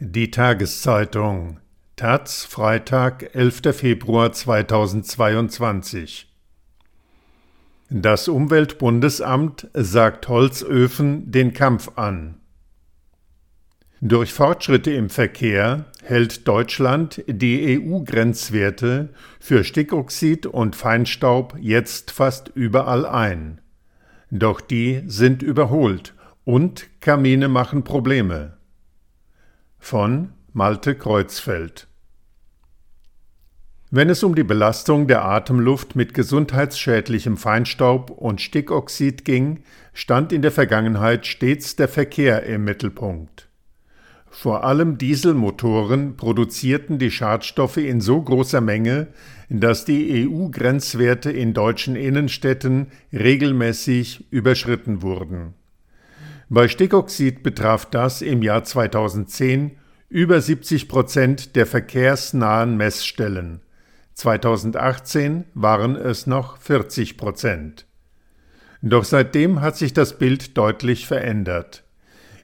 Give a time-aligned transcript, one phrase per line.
[0.00, 1.58] Die Tageszeitung
[1.96, 3.76] Taz, Freitag, 11.
[3.76, 6.32] Februar 2022
[7.90, 12.36] Das Umweltbundesamt sagt Holzöfen den Kampf an.
[14.00, 19.08] Durch Fortschritte im Verkehr hält Deutschland die EU-Grenzwerte
[19.40, 23.60] für Stickoxid und Feinstaub jetzt fast überall ein.
[24.30, 28.57] Doch die sind überholt und Kamine machen Probleme
[29.78, 31.88] von Malte Kreuzfeld.
[33.90, 39.62] Wenn es um die Belastung der Atemluft mit gesundheitsschädlichem Feinstaub und Stickoxid ging,
[39.94, 43.48] stand in der Vergangenheit stets der Verkehr im Mittelpunkt.
[44.30, 49.08] Vor allem Dieselmotoren produzierten die Schadstoffe in so großer Menge,
[49.48, 55.54] dass die EU-Grenzwerte in deutschen Innenstädten regelmäßig überschritten wurden.
[56.50, 59.72] Bei Stickoxid betraf das im Jahr 2010
[60.08, 63.60] über 70 Prozent der verkehrsnahen Messstellen.
[64.14, 67.86] 2018 waren es noch 40 Prozent.
[68.80, 71.84] Doch seitdem hat sich das Bild deutlich verändert.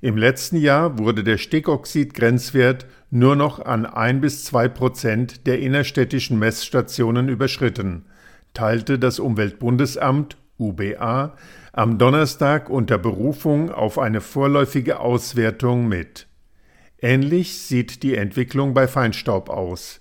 [0.03, 6.39] Im letzten Jahr wurde der Stickoxid-Grenzwert nur noch an ein bis zwei Prozent der innerstädtischen
[6.39, 8.05] Messstationen überschritten,
[8.53, 11.37] teilte das Umweltbundesamt UBA
[11.73, 16.27] am Donnerstag unter Berufung auf eine vorläufige Auswertung mit.
[17.01, 20.01] Ähnlich sieht die Entwicklung bei Feinstaub aus.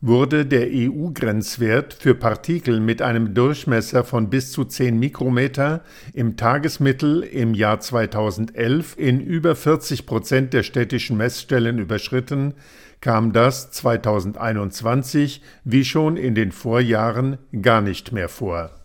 [0.00, 7.22] Wurde der EU-Grenzwert für Partikel mit einem Durchmesser von bis zu 10 Mikrometer im Tagesmittel
[7.22, 12.54] im Jahr 2011 in über 40 Prozent der städtischen Messstellen überschritten,
[13.00, 18.83] kam das 2021 wie schon in den Vorjahren gar nicht mehr vor.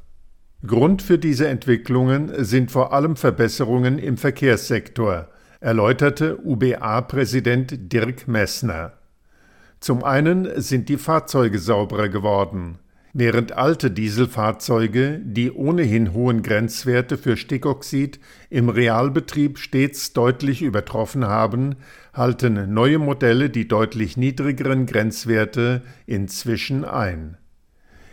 [0.67, 5.29] Grund für diese Entwicklungen sind vor allem Verbesserungen im Verkehrssektor,
[5.61, 8.91] erläuterte UBA-Präsident Dirk Messner.
[9.79, 12.79] Zum einen sind die Fahrzeuge sauberer geworden.
[13.13, 18.19] Während alte Dieselfahrzeuge die ohnehin hohen Grenzwerte für Stickoxid
[18.49, 21.77] im Realbetrieb stets deutlich übertroffen haben,
[22.13, 27.37] halten neue Modelle die deutlich niedrigeren Grenzwerte inzwischen ein.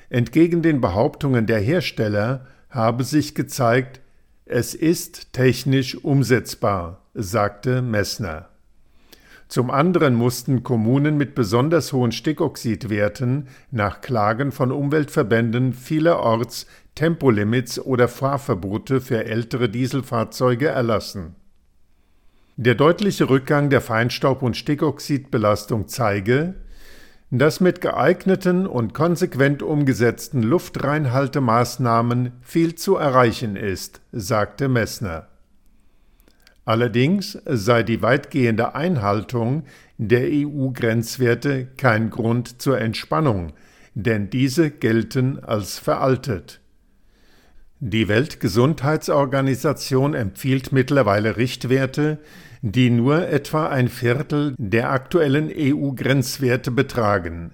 [0.09, 4.01] Entgegen den Behauptungen der Hersteller habe sich gezeigt,
[4.45, 8.49] es ist technisch umsetzbar, sagte Messner.
[9.49, 18.09] Zum anderen mussten Kommunen mit besonders hohen Stickoxidwerten nach Klagen von Umweltverbänden vielerorts Tempolimits oder
[18.09, 21.37] Fahrverbote für ältere Dieselfahrzeuge erlassen.
[22.57, 26.55] Der deutliche Rückgang der Feinstaub- und Stickoxidbelastung zeige,
[27.31, 35.29] dass mit geeigneten und konsequent umgesetzten Luftreinhaltemaßnahmen viel zu erreichen ist, sagte Messner.
[36.65, 39.65] Allerdings sei die weitgehende Einhaltung
[39.99, 43.53] der EU-Grenzwerte kein Grund zur Entspannung,
[43.95, 46.61] denn diese gelten als veraltet.
[47.79, 52.19] Die Weltgesundheitsorganisation empfiehlt mittlerweile Richtwerte,
[52.73, 57.53] die nur etwa ein Viertel der aktuellen EU-Grenzwerte betragen.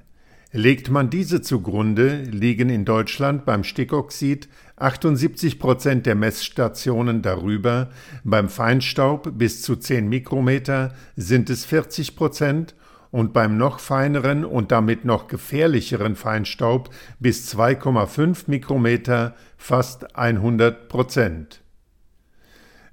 [0.52, 7.90] Legt man diese zugrunde, liegen in Deutschland beim Stickoxid 78 Prozent der Messstationen darüber,
[8.24, 12.74] beim Feinstaub bis zu 10 Mikrometer sind es 40 Prozent
[13.10, 16.88] und beim noch feineren und damit noch gefährlicheren Feinstaub
[17.20, 21.61] bis 2,5 Mikrometer fast 100 Prozent.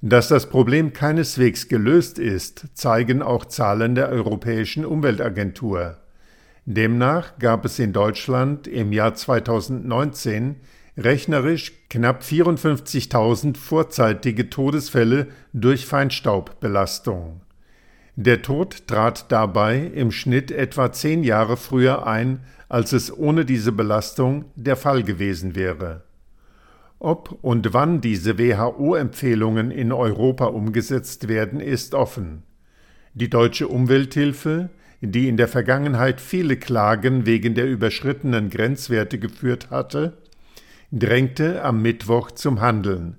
[0.02, 5.98] Dass das Problem keineswegs gelöst ist, zeigen auch Zahlen der Europäischen Umweltagentur.
[6.66, 10.56] Demnach gab es in Deutschland im Jahr 2019
[10.98, 17.42] rechnerisch knapp 54.000 vorzeitige Todesfälle durch Feinstaubbelastung.
[18.16, 22.40] Der Tod trat dabei im Schnitt etwa zehn Jahre früher ein,
[22.70, 26.04] als es ohne diese Belastung der Fall gewesen wäre.
[27.00, 32.44] Ob und wann diese WHO-Empfehlungen in Europa umgesetzt werden, ist offen.
[33.14, 34.70] Die deutsche Umwelthilfe,
[35.00, 40.18] die in der Vergangenheit viele Klagen wegen der überschrittenen Grenzwerte geführt hatte,
[40.92, 43.16] drängte am Mittwoch zum Handeln.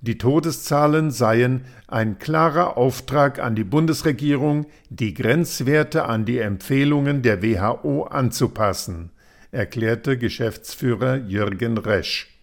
[0.00, 7.42] Die Todeszahlen seien ein klarer Auftrag an die Bundesregierung, die Grenzwerte an die Empfehlungen der
[7.42, 9.10] WHO anzupassen,
[9.52, 12.37] erklärte Geschäftsführer Jürgen Resch.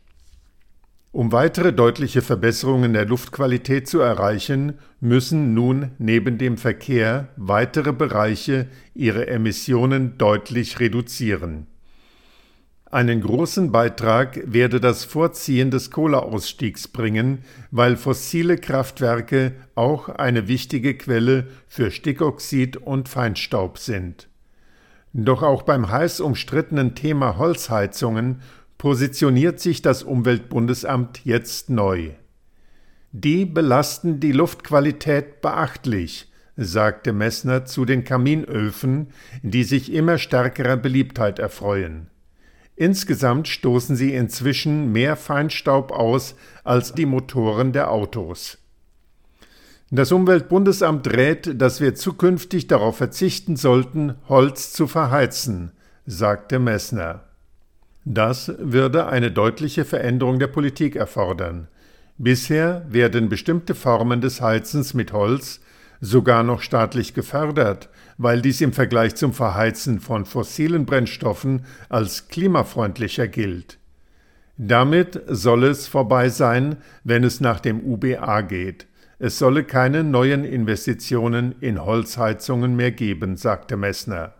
[1.15, 8.67] Um weitere deutliche Verbesserungen der Luftqualität zu erreichen, müssen nun neben dem Verkehr weitere Bereiche
[8.94, 11.67] ihre Emissionen deutlich reduzieren.
[12.91, 20.97] Einen großen Beitrag werde das Vorziehen des Kohleausstiegs bringen, weil fossile Kraftwerke auch eine wichtige
[20.97, 24.27] Quelle für Stickoxid und Feinstaub sind.
[25.13, 28.41] Doch auch beim heiß umstrittenen Thema Holzheizungen
[28.77, 32.12] positioniert sich das Umweltbundesamt jetzt neu.
[33.12, 39.07] Die belasten die Luftqualität beachtlich, sagte Messner zu den Kaminöfen,
[39.42, 42.07] die sich immer stärkerer Beliebtheit erfreuen.
[42.75, 48.57] Insgesamt stoßen sie inzwischen mehr Feinstaub aus als die Motoren der Autos.
[49.92, 55.71] Das Umweltbundesamt rät, dass wir zukünftig darauf verzichten sollten, Holz zu verheizen,
[56.06, 57.24] sagte Messner.
[58.06, 61.68] Das würde eine deutliche Veränderung der Politik erfordern.
[62.18, 65.60] Bisher werden bestimmte Formen des Heizens mit Holz
[66.02, 73.28] sogar noch staatlich gefördert, weil dies im Vergleich zum Verheizen von fossilen Brennstoffen als klimafreundlicher
[73.28, 73.80] gilt.
[74.57, 78.86] Damit soll es vorbei sein, wenn es nach dem UBA geht.
[79.18, 84.34] Es solle keine neuen Investitionen in Holzheizungen mehr geben, sagte Messner.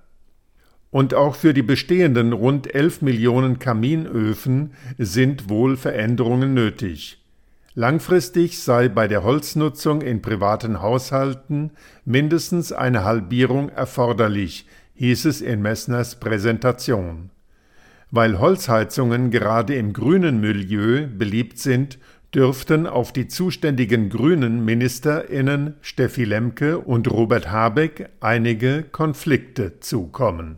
[0.96, 7.22] Und auch für die bestehenden rund 11 Millionen Kaminöfen sind wohl Veränderungen nötig.
[7.74, 11.72] Langfristig sei bei der Holznutzung in privaten Haushalten
[12.06, 17.30] mindestens eine Halbierung erforderlich, hieß es in Messners Präsentation.
[18.10, 22.00] Weil Holzheizungen gerade im grünen Milieu beliebt sind,
[22.34, 30.58] dürften auf die zuständigen grünen Ministerinnen Steffi Lemke und Robert Habeck einige Konflikte zukommen